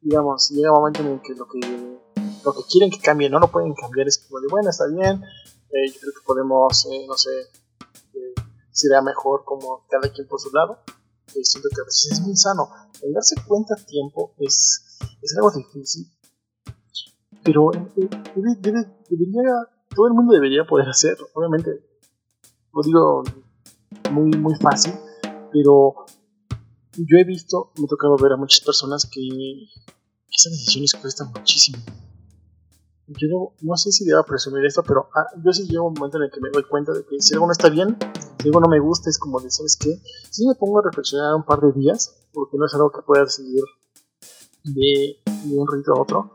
[0.00, 1.60] digamos, llega un momento en el que lo que,
[2.44, 4.06] lo que quieren que cambie no lo pueden cambiar.
[4.08, 5.22] Es como de, bueno, está bien,
[5.70, 7.30] eh, yo creo que podemos, eh, no sé,
[8.14, 8.34] eh,
[8.70, 10.80] sería mejor como cada quien por su lado.
[11.34, 12.68] Eh, siento que a veces es muy sano.
[13.00, 16.06] El darse cuenta a tiempo es, es algo difícil,
[17.42, 17.88] pero eh,
[18.36, 19.50] debe- debe- debería,
[19.94, 21.26] todo el mundo debería poder hacerlo.
[21.34, 21.82] Obviamente,
[22.72, 23.22] lo digo
[24.10, 24.94] muy, muy fácil,
[25.52, 26.06] pero
[26.96, 29.20] yo he visto, me ha tocado ver a muchas personas que
[30.30, 31.78] esas decisiones cuestan muchísimo.
[33.08, 36.16] Yo no, sé si deba presumir esto, pero ah, yo sí llego a un momento
[36.16, 37.96] en el que me doy cuenta de que si algo no está bien,
[38.40, 40.00] si algo no me gusta, es como de, ¿sabes qué?
[40.30, 43.24] Si me pongo a reflexionar un par de días, porque no es algo que pueda
[43.24, 43.62] decidir
[44.64, 46.32] de, de un rito a otro,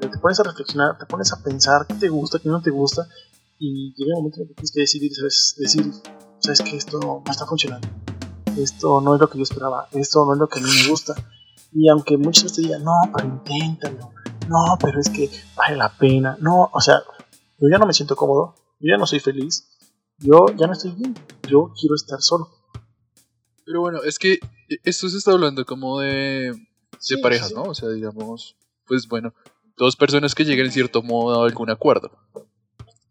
[0.00, 3.08] te pones a reflexionar, te pones a pensar qué te gusta, qué no te gusta,
[3.58, 5.54] y llega un momento en el que tienes que decidir, ¿sabes?
[5.58, 5.92] Decir,
[6.38, 7.88] ¿sabes que Esto no está funcionando.
[8.56, 10.88] Esto no es lo que yo esperaba, esto no es lo que a mí me
[10.88, 11.14] gusta.
[11.72, 14.12] Y aunque muchas veces te digan, no, pero inténtalo,
[14.48, 17.02] no, pero es que vale la pena, no, o sea,
[17.58, 19.68] yo ya no me siento cómodo, yo ya no soy feliz,
[20.18, 21.14] yo ya no estoy bien,
[21.48, 22.48] yo quiero estar solo.
[23.64, 24.38] Pero bueno, es que
[24.84, 27.54] esto se está hablando como de, de Sí, parejas, sí.
[27.54, 27.62] ¿no?
[27.62, 29.34] O sea, digamos, pues bueno,
[29.76, 32.10] dos personas que lleguen en cierto modo a algún acuerdo.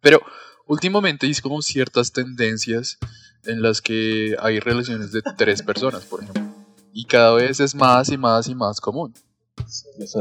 [0.01, 0.21] Pero
[0.67, 2.97] últimamente hay como ciertas tendencias
[3.45, 6.43] en las que hay relaciones de tres personas, por ejemplo.
[6.93, 9.13] Y cada vez es más y más y más común.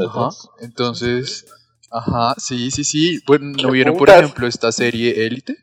[0.06, 0.30] Ajá.
[0.60, 1.46] Entonces,
[1.90, 3.20] ajá, sí, sí, sí.
[3.26, 5.58] Bueno, ¿Qué ¿no vieron, por ejemplo, esta serie Élite?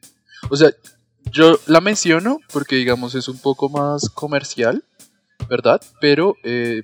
[0.50, 0.72] O sea,
[1.32, 4.84] yo la menciono porque, digamos, es un poco más comercial,
[5.50, 5.82] ¿verdad?
[6.00, 6.84] Pero, eh,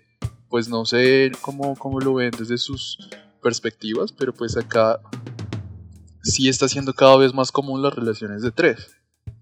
[0.49, 2.97] pues no sé cómo, cómo lo ven desde sus
[3.49, 4.99] perspectivas, pero pues acá
[6.23, 8.95] sí está siendo cada vez más común las relaciones de tres.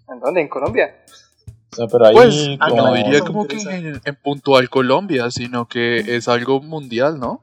[0.09, 0.41] ¿En dónde?
[0.41, 0.93] ¿En Colombia?
[1.71, 5.69] O sea, pero ahí Pues, como- no diría como que en, en puntual Colombia, sino
[5.69, 7.41] que es algo mundial, ¿no?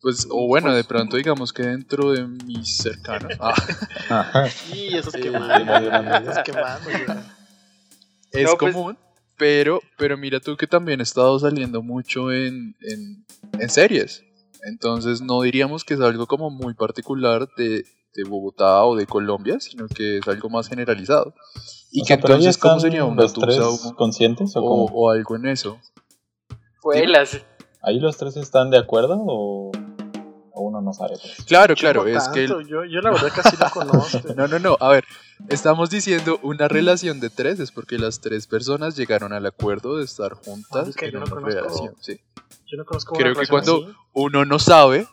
[0.00, 3.32] Pues, o bueno, de pronto digamos que dentro de mis cercanos.
[3.38, 3.54] Ah,
[4.08, 4.44] Ajá.
[4.72, 5.74] Y eso es Eh, quemando,
[6.32, 6.90] es quemando.
[8.32, 8.96] es No, pues- común,
[9.36, 13.26] pero, pero mira tú que también he estado saliendo mucho en, en,
[13.60, 14.22] en series.
[14.66, 19.60] Entonces no diríamos que es algo como muy particular de, de Bogotá o de Colombia,
[19.60, 21.34] sino que es algo más generalizado.
[21.92, 25.36] Y O que sea, entonces, ¿cómo sería una los tres o, conscientes o, o, algo
[25.36, 25.78] en eso?
[26.82, 27.44] Vuelas.
[27.80, 29.70] ¿Ahí los tres están de acuerdo o,
[30.56, 31.10] o uno no sabe?
[31.20, 31.44] pues?
[31.46, 32.44] Claro, Yo claro, no es que...
[32.44, 34.20] el- tanto, yo, yo la verdad casi no conozco.
[34.34, 34.76] No, no, no.
[34.80, 35.04] A ver,
[35.50, 40.04] estamos diciendo una relación de tres es porque las tres personas llegaron al acuerdo de
[40.04, 41.94] estar juntas Marica, en yo no una conozco- relación.
[42.00, 42.20] Sí.
[42.66, 43.96] Yo no conozco Creo una que cuando- así.
[44.14, 45.06] Uno no sabe,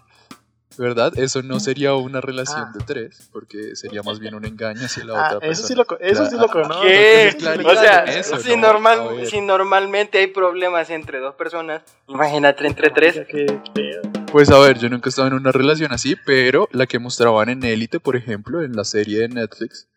[0.78, 1.14] ¿verdad?
[1.18, 2.72] Eso no sería una relación Ah.
[2.78, 5.52] de tres, porque sería más bien un engaño hacia la Ah, otra persona.
[5.52, 6.82] eso sí lo, eso sí lo conozco.
[6.84, 7.36] ¿Qué?
[7.38, 8.68] Claro, O sea, eso, si, ¿no?
[8.68, 9.26] normal, A ver.
[9.28, 13.22] si normalmente hay problemas entre dos personas, imagínate entre tres.
[13.30, 14.02] Qué pedo.
[14.32, 17.50] Pues a ver, yo nunca he estado en una relación así, pero la que mostraban
[17.50, 19.88] en Élite, por ejemplo, en la serie de Netflix,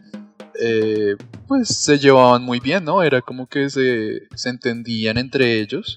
[0.61, 1.17] eh,
[1.49, 3.03] pues se llevaban muy bien, ¿no?
[3.03, 5.97] Era como que se, se entendían entre ellos.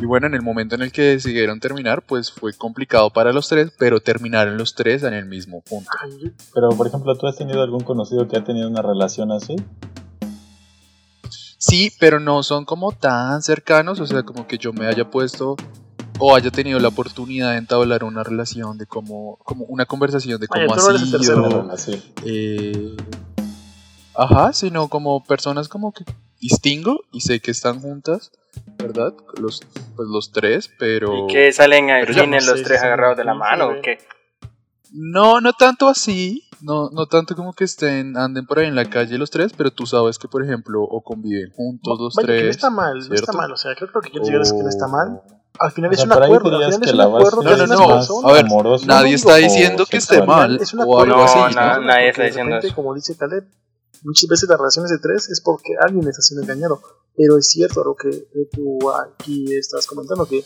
[0.00, 3.48] Y, bueno, en el momento en el que decidieron terminar, pues fue complicado para los
[3.48, 5.90] tres, pero terminaron los tres en el mismo punto.
[6.52, 9.56] Pero, por ejemplo, ¿tú has tenido algún conocido que ha tenido una relación así?
[11.66, 15.56] Sí, pero no son como tan cercanos, o sea, como que yo me haya puesto
[16.18, 20.46] o haya tenido la oportunidad de entablar una relación de como, como una conversación de
[20.46, 22.02] cómo tú ha sido, relación.
[22.24, 22.96] eh,
[24.14, 26.04] ajá, sino como personas como que
[26.40, 28.32] distingo y sé que están juntas,
[28.78, 29.14] ¿verdad?
[29.40, 29.60] Los,
[29.96, 31.26] pues los tres, pero...
[31.28, 33.98] Y que salen al cine no los sé tres agarrados de la mano o qué.
[34.92, 38.84] No, no tanto así, no, no tanto como que estén, anden por ahí en la
[38.88, 42.32] calle los tres, pero tú sabes que, por ejemplo, o conviven juntos los Vaya, que
[42.34, 42.56] no tres.
[42.56, 43.32] está mal, no está ¿cierto?
[43.32, 43.50] mal.
[43.52, 45.20] O sea, creo que lo que quiero llegar es que no está mal.
[45.58, 46.56] Al final O es sea, un por ahí acuerdo.
[46.58, 49.48] Al final es la un acuerdo No, no, no, a ver, amoroso, nadie está digo
[49.48, 51.80] diciendo que esté mal Es un o acuerdo algo No, así, no, ¿no?
[51.82, 52.76] nadie está diciendo repente, eso.
[52.76, 53.44] Como dice Caleb,
[54.04, 56.80] muchas veces las relaciones de tres es porque alguien está siendo engañado.
[57.16, 60.44] Pero es cierto lo que tú aquí estás comentando, que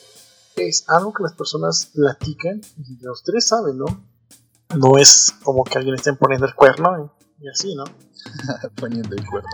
[0.56, 3.86] es algo que las personas platican y los tres saben, ¿no?
[4.76, 7.84] No es como que alguien esté poniendo el cuerno y, y así, ¿no?
[8.76, 9.48] Poniendo el cuerno.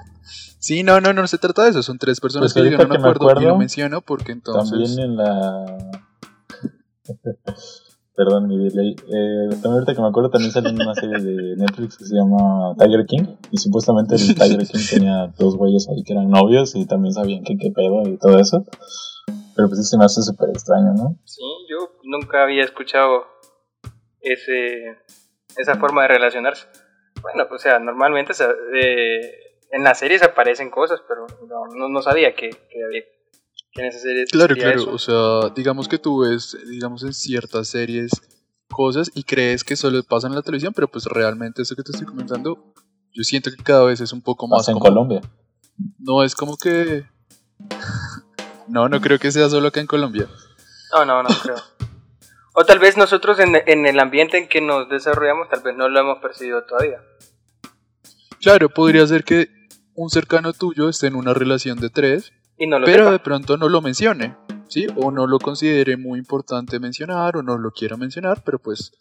[0.59, 1.83] Sí, no, no, no se trata de eso.
[1.83, 4.71] Son tres personas Pues que llegan a un acuerdo y lo menciono porque entonces.
[4.71, 5.90] También en la.
[8.16, 8.92] Perdón, mi delay.
[8.92, 12.74] Eh, también ahorita que me acuerdo, también salió una serie de Netflix que se llama
[12.79, 13.27] Tiger King.
[13.50, 17.42] Y supuestamente el Tiger King tenía dos güeyes ahí que eran novios y también sabían
[17.42, 18.64] que qué pedo y todo eso.
[19.57, 21.18] Pero pues sí se me hace súper extraño, ¿no?
[21.24, 23.24] Sí, yo nunca había escuchado
[24.20, 24.96] ese,
[25.57, 26.66] esa forma de relacionarse.
[27.22, 28.33] Bueno, pues, o sea, normalmente
[28.81, 33.03] eh, en las series aparecen cosas, pero no, no, no sabía que, que, había,
[33.75, 34.81] que en esa serie Claro, claro.
[34.81, 34.93] eso.
[34.93, 38.11] O sea, digamos que tú ves, digamos, en ciertas series
[38.71, 41.93] cosas y crees que solo pasan en la televisión, pero pues realmente eso que te
[41.93, 42.73] estoy comentando,
[43.13, 45.21] yo siento que cada vez es un poco más Pasa en como- Colombia.
[45.99, 47.05] No es como que.
[48.67, 50.27] No, no creo que sea solo acá en Colombia.
[50.95, 51.57] No, no, no creo.
[52.55, 55.87] O tal vez nosotros en, en el ambiente en que nos desarrollamos, tal vez no
[55.91, 56.99] lo hemos percibido todavía.
[58.41, 59.49] Claro, podría ser que
[59.95, 63.12] un cercano tuyo esté en una relación de tres, Y no lo pero sepa.
[63.12, 64.37] de pronto no lo mencione,
[64.69, 64.87] ¿sí?
[64.97, 68.93] O no lo considere muy importante mencionar, o no lo quiera mencionar, pero pues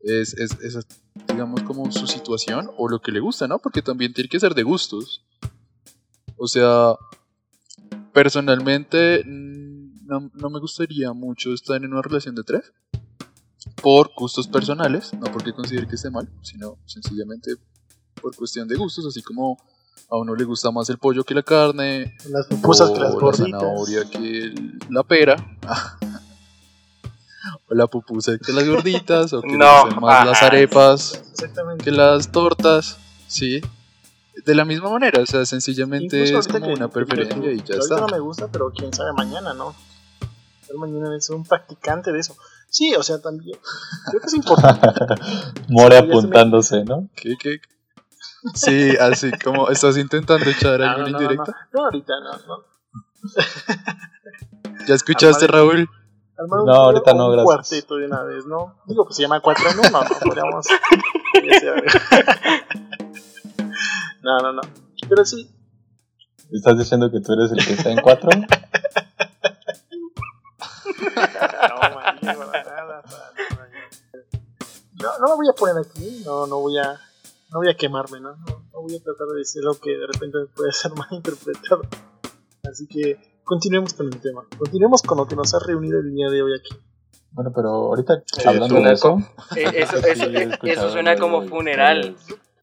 [0.00, 0.86] es, es, es,
[1.28, 3.58] digamos, como su situación o lo que le gusta, ¿no?
[3.58, 5.24] Porque también tiene que ser de gustos.
[6.36, 6.94] O sea,
[8.12, 12.72] personalmente mm, no, no me gustaría mucho estar en una relación de tres.
[13.80, 17.54] Por gustos personales, no porque considere que esté mal, sino sencillamente
[18.20, 19.56] por cuestión de gustos, así como
[20.10, 23.14] a uno le gusta más el pollo que la carne, Las pupusas que las o
[23.14, 23.60] la gorditas.
[23.60, 25.36] zanahoria que el- la pera,
[27.68, 31.84] o la pupusa que las gorditas, o que le No, más las arepas Exactamente.
[31.84, 33.60] que las tortas, sí.
[34.46, 37.74] De la misma manera, o sea, sencillamente es como que- una preferencia que- y ya
[37.74, 37.96] ahorita está.
[38.00, 39.74] no me gusta, pero quién sabe mañana, ¿no?
[40.68, 42.36] Yo mañana es un practicante de eso.
[42.70, 43.58] Sí, o sea, también.
[44.08, 44.88] Creo que es importante.
[45.68, 47.08] More me- apuntándose, ¿no?
[47.14, 47.60] ¿Qué, qué?
[48.54, 52.64] Sí, así como estás intentando echar No, alguna no, no, no, no, ahorita no, no.
[54.86, 55.88] ¿Ya escuchaste, Armar- Raúl?
[56.38, 57.44] Un No, ahorita no, un gracias.
[57.44, 58.74] cuarteto de una vez, ¿no?
[58.86, 60.02] Digo, pues se llama cuatro en uno, ¿no?
[60.20, 60.66] Podríamos.
[64.22, 64.60] no, no, no.
[65.08, 65.48] Pero sí,
[66.50, 68.28] ¿Estás diciendo que tú eres el que está en cuatro?
[68.30, 68.40] no,
[71.94, 73.02] man, no, nada.
[74.94, 77.00] no, no me voy a poner aquí, no, no voy a,
[77.52, 78.34] no voy a quemarme, ¿no?
[78.36, 81.82] No, no voy a tratar de decir lo que de repente puede ser mal interpretado.
[82.68, 86.30] Así que continuemos con el tema, continuemos con lo que nos ha reunido el día
[86.30, 86.74] de hoy aquí.
[87.32, 89.18] Bueno, pero ahorita hablando suena de eso,
[89.56, 92.16] Eh, eso, Sí, eso, eh, eso suena como funeral.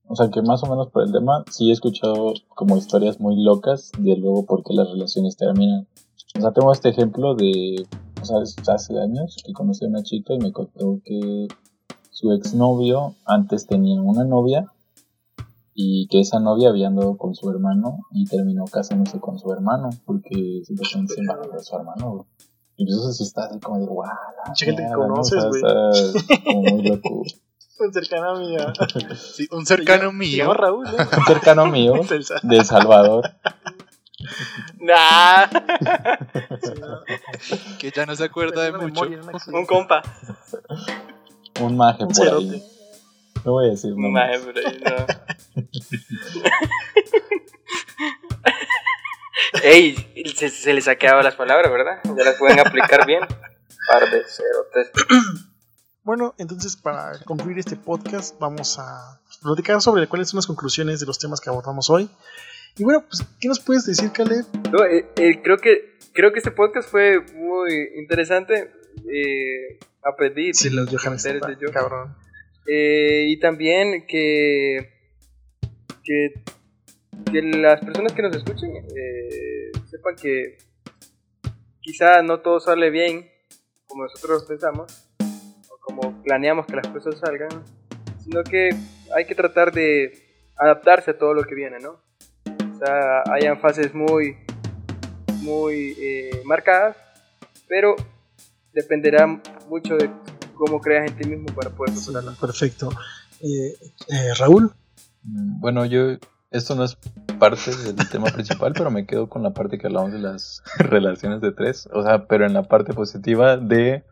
[0.08, 3.44] O sea, que más o menos por el tema, sí he escuchado como historias muy
[3.44, 5.88] locas de luego por qué las relaciones terminan.
[6.36, 7.86] O sea, tengo este ejemplo de,
[8.22, 11.48] o sea, es hace años que conocí a una chica y me contó que
[12.12, 14.72] su exnovio antes tenía una novia
[15.74, 19.90] y que esa novia había andado con su hermano y terminó casándose con su hermano
[20.06, 22.12] porque supuestamente se embarazó de su hermano.
[22.12, 22.24] güey.
[22.78, 25.14] Y pues eso sí está así como de, guau, la Mucha gente que mierda", ¿no?
[25.14, 25.62] O conoces, sea, güey.
[26.16, 27.24] está como muy loco.
[27.82, 28.60] Un cercano mío.
[29.16, 30.54] Sí, un cercano mío.
[30.54, 30.98] Raúl, ¿eh?
[31.18, 31.94] Un cercano mío
[32.44, 33.32] de El Salvador.
[34.82, 35.48] Nah,
[36.62, 37.00] sí, ¿no?
[37.80, 39.06] Que ya no se acuerda de mucho.
[39.10, 39.22] memoria,
[39.54, 40.02] un compa.
[41.62, 42.64] Un maje Un por ahí.
[43.46, 45.06] No voy a decir No, pero ahí no.
[49.64, 49.96] Ey,
[50.36, 52.00] se, se les ha quedado las palabras, ¿verdad?
[52.04, 53.22] Ya las pueden aplicar bien.
[53.88, 54.92] Par de cerotes.
[56.04, 61.06] Bueno, entonces para concluir este podcast vamos a platicar sobre cuáles son las conclusiones de
[61.06, 62.10] los temas que abordamos hoy.
[62.78, 64.46] Y bueno, pues, ¿qué nos puedes decir, Caleb?
[64.72, 68.72] No, eh, eh, creo que creo que este podcast fue muy interesante.
[69.12, 71.74] Eh, aprendí de los Johan comentarios de está Johan.
[71.74, 72.16] cabrón.
[72.68, 74.78] Eh, y también que,
[76.04, 76.34] que,
[77.42, 80.58] las personas que nos escuchen eh, sepan que
[81.82, 83.30] quizá no todo sale bien
[83.88, 85.10] como nosotros pensamos
[85.70, 87.64] o como planeamos que las cosas salgan,
[88.24, 88.70] sino que
[89.16, 90.12] hay que tratar de
[90.56, 92.02] adaptarse a todo lo que viene, ¿no?
[92.78, 94.38] Sea, hayan fases muy,
[95.42, 96.96] muy eh, marcadas,
[97.68, 97.96] pero
[98.74, 99.26] dependerá
[99.68, 100.10] mucho de
[100.60, 102.34] cómo creas en ti mismo para poder superarla.
[102.40, 102.90] Perfecto.
[103.42, 103.74] Eh,
[104.10, 104.72] eh, Raúl.
[105.24, 106.18] Mm, Bueno, yo,
[106.52, 106.98] esto no es
[107.40, 111.42] parte del tema principal, pero me quedo con la parte que hablamos de las relaciones
[111.42, 111.88] de tres.
[111.94, 114.04] O sea, pero en la parte positiva de,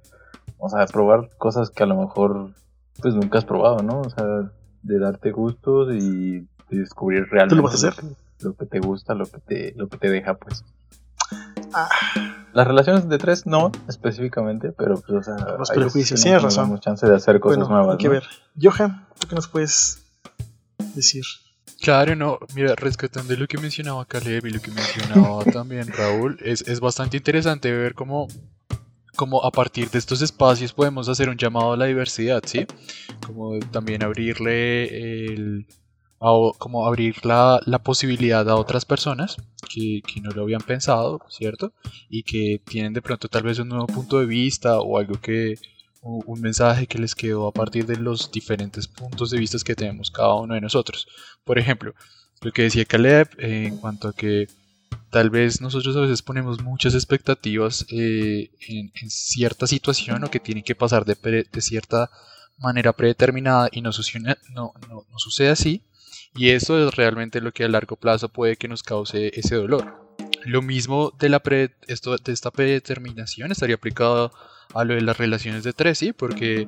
[0.57, 2.53] o sea, probar cosas que a lo mejor,
[3.01, 4.01] pues nunca has probado, ¿no?
[4.01, 4.25] O sea,
[4.83, 8.03] de darte gustos y de descubrir realmente ¿Tú lo vas a hacer?
[8.03, 10.63] que, lo que te gusta, lo que te, lo que te deja, pues.
[11.73, 11.89] Ah,
[12.57, 16.79] Las relaciones de tres no, específicamente, pero pues, o sea, Los prejuicios, tienes razón.
[16.79, 17.91] chance de hacer cosas bueno, nuevas.
[17.91, 18.13] hay que ¿no?
[18.13, 18.23] ver.
[18.59, 20.01] Johan, ¿tú qué nos puedes
[20.95, 21.23] decir?
[21.79, 26.63] Claro, no, mira, rescatando lo que mencionaba Caleb y lo que mencionaba también Raúl, es,
[26.67, 28.27] es bastante interesante ver cómo,
[29.15, 32.65] cómo a partir de estos espacios podemos hacer un llamado a la diversidad, ¿sí?
[33.23, 35.67] Como también abrirle el,
[36.19, 39.37] a como abrir la, la posibilidad a otras personas
[39.69, 41.73] que, que no lo habían pensado, ¿cierto?
[42.09, 45.59] Y que tienen de pronto tal vez un nuevo punto de vista o algo que,
[46.01, 50.09] un mensaje que les quedó a partir de los diferentes puntos de vista que tenemos
[50.09, 51.07] cada uno de nosotros.
[51.43, 51.93] Por ejemplo,
[52.41, 54.47] lo que decía Caleb eh, en cuanto a que
[55.09, 60.63] tal vez nosotros a veces ponemos muchas expectativas eh, en, cierta situación o que tiene
[60.63, 62.09] que pasar de, pre- de cierta
[62.57, 63.91] manera predeterminada y no,
[64.53, 65.81] no, no- no sucede así.
[66.37, 70.07] Y eso es realmente lo que a largo plazo puede que nos cause ese dolor.
[70.45, 74.31] Lo mismo de, la pre- esto, de esta predeterminación estaría aplicado
[74.73, 76.13] a lo de las relaciones de tres, ¿sí?
[76.13, 76.67] Porque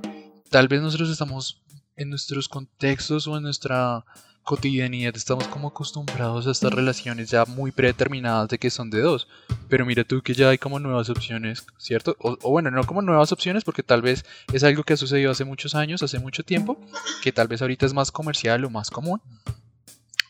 [0.49, 1.61] tal vez nosotros estamos
[1.95, 4.03] en nuestros contextos o en nuestra
[4.49, 9.27] cotidianidad estamos como acostumbrados a estas relaciones ya muy predeterminadas de que son de dos.
[9.67, 12.15] Pero mira tú que ya hay como nuevas opciones, ¿cierto?
[12.17, 15.29] O, o bueno, no como nuevas opciones porque tal vez es algo que ha sucedido
[15.29, 16.79] hace muchos años, hace mucho tiempo,
[17.21, 19.21] que tal vez ahorita es más comercial o más común.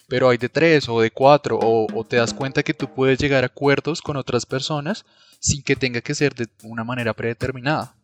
[0.10, 3.20] Pero hay de tres o de cuatro o, o te das cuenta que tú puedes
[3.20, 5.06] llegar a acuerdos con otras personas
[5.40, 7.96] sin que tenga que ser de una manera predeterminada.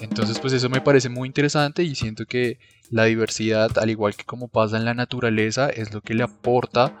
[0.00, 2.58] Entonces, pues eso me parece muy interesante y siento que
[2.90, 6.96] la diversidad, al igual que como pasa en la naturaleza, es lo que le aporta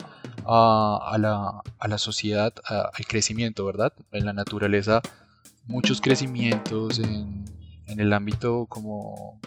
[0.46, 3.92] a, la, a la sociedad, al crecimiento, ¿verdad?
[4.12, 5.02] En la naturaleza,
[5.66, 7.44] muchos crecimientos en,
[7.86, 9.40] en el ámbito como,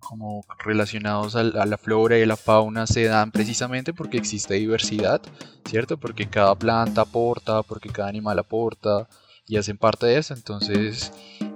[0.00, 5.20] como relacionados a, la flora y a la fauna se dan precisamente porque existe diversidad,
[5.64, 5.96] ¿cierto?
[5.96, 9.08] Porque cada planta aporta, porque cada animal aporta
[9.46, 10.34] y hacen parte de eso.
[10.34, 11.12] Entonces,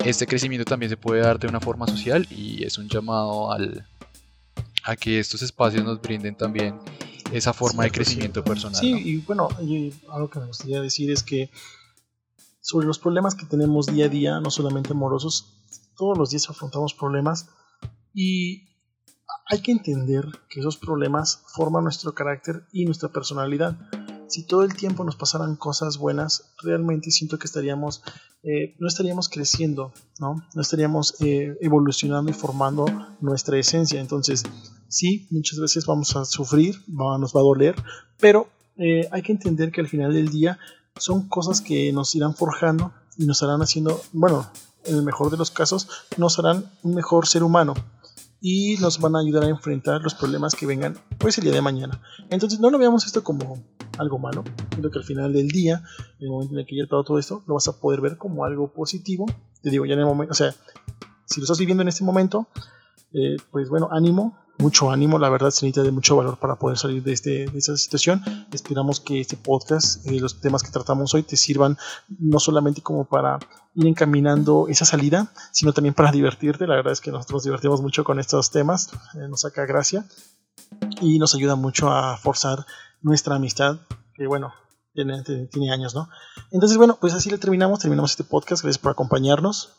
[0.09, 3.87] este crecimiento también se puede dar de una forma social y es un llamado al,
[4.85, 6.79] a que estos espacios nos brinden también
[7.33, 8.81] esa forma de Cierto, crecimiento personal.
[8.81, 8.99] Sí, ¿no?
[8.99, 11.51] y bueno, y algo que me gustaría decir es que
[12.61, 15.62] sobre los problemas que tenemos día a día, no solamente amorosos,
[15.97, 17.49] todos los días afrontamos problemas
[18.14, 18.69] y
[19.49, 23.77] hay que entender que esos problemas forman nuestro carácter y nuestra personalidad.
[24.28, 28.02] Si todo el tiempo nos pasaran cosas buenas, realmente siento que estaríamos,
[28.42, 30.42] eh, no estaríamos creciendo, ¿no?
[30.54, 32.86] No estaríamos eh, evolucionando y formando
[33.20, 34.00] nuestra esencia.
[34.00, 34.42] Entonces,
[34.88, 37.74] sí, muchas veces vamos a sufrir, va- nos va a doler,
[38.18, 40.58] pero eh, hay que entender que al final del día
[40.96, 44.50] son cosas que nos irán forjando y nos harán haciendo, bueno,
[44.84, 47.74] en el mejor de los casos, nos harán un mejor ser humano
[48.48, 51.62] y nos van a ayudar a enfrentar los problemas que vengan pues el día de
[51.62, 52.00] mañana.
[52.30, 53.61] Entonces no lo veamos esto como
[53.98, 55.82] algo malo, creo que al final del día,
[56.20, 58.16] en el momento en el que haya todo, todo esto, lo vas a poder ver
[58.18, 59.26] como algo positivo.
[59.62, 60.54] Te digo, ya en el momento, o sea,
[61.24, 62.46] si lo estás viviendo en este momento,
[63.12, 66.79] eh, pues bueno, ánimo, mucho ánimo, la verdad se necesita de mucho valor para poder
[66.79, 68.23] salir de, este, de esta situación.
[68.53, 71.77] Esperamos que este podcast, eh, los temas que tratamos hoy, te sirvan
[72.19, 73.38] no solamente como para
[73.75, 76.66] ir encaminando esa salida, sino también para divertirte.
[76.66, 80.07] La verdad es que nosotros nos divertimos mucho con estos temas, eh, nos saca gracia
[81.01, 82.64] y nos ayuda mucho a forzar
[83.03, 83.79] nuestra amistad,
[84.14, 84.55] que bueno,
[84.95, 86.09] tiene, años, ¿no?
[86.51, 89.75] Entonces, bueno, pues así le terminamos, terminamos este podcast, gracias por acompañarnos.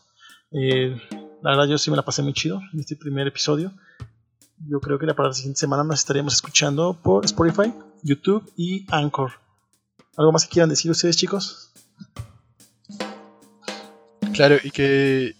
[0.51, 0.95] Eh,
[1.41, 3.71] la verdad yo sí me la pasé muy chido en este primer episodio.
[4.67, 9.31] Yo creo que para la siguiente semana nos estaremos escuchando por Spotify, YouTube y Anchor.
[10.15, 11.71] ¿Algo más que quieran decir ustedes, chicos?
[14.33, 15.35] Claro, y que,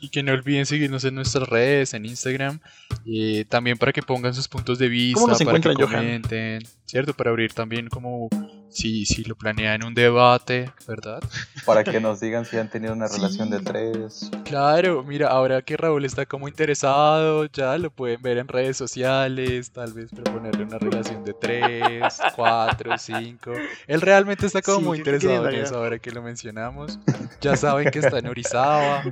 [0.00, 2.60] y que no olviden seguirnos en nuestras redes, en Instagram,
[3.04, 5.88] eh, también para que pongan sus puntos de vista, para que Johan?
[5.88, 7.14] comenten, ¿cierto?
[7.14, 8.28] Para abrir también como
[8.72, 11.22] si, si lo planean un debate, ¿verdad?
[11.66, 13.64] Para que nos digan si han tenido una relación de Sí.
[13.64, 14.30] tres.
[14.44, 19.70] Claro, mira, ahora que Raúl está como interesado, ya lo pueden ver en redes sociales,
[19.70, 23.52] tal vez proponerle una relación de tres, cuatro, cinco.
[23.86, 26.98] Él realmente está como Sí, muy ¿qué- qué interesado en eso ahora que lo mencionamos.
[27.40, 29.02] Ya saben que está en Orizaba,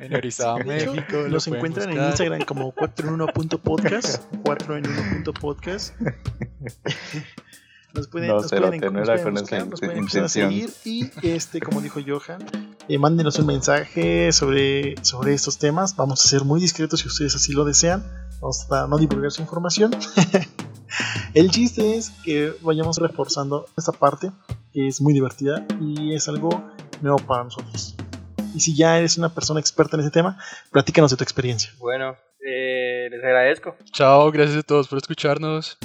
[0.00, 1.16] en Orizaba, hecho, México.
[1.18, 2.04] lo Nos pueden encuentran en.
[2.04, 4.22] Instagram como 4 en 1.podcast.
[4.42, 4.84] 4 en
[5.24, 5.94] 1.podcast.
[7.96, 10.28] Nos pueden, No, nos pueden, no nos era pueden con buscar, esa nos pueden intención.
[10.28, 12.44] seguir y este, como dijo Johan,
[12.88, 15.96] eh, mándenos un mensaje sobre, sobre estos temas.
[15.96, 18.04] Vamos a ser muy discretos si ustedes así lo desean.
[18.40, 19.90] Vamos a no divulgar su información.
[21.34, 24.30] El chiste es que vayamos reforzando esta parte
[24.72, 26.70] que es muy divertida y es algo
[27.00, 27.96] nuevo para nosotros.
[28.54, 30.38] Y si ya eres una persona experta en ese tema,
[30.70, 31.70] platícanos de tu experiencia.
[31.78, 32.16] Bueno,
[32.46, 33.76] eh, les agradezco.
[33.92, 35.76] Chao, gracias a todos por escucharnos.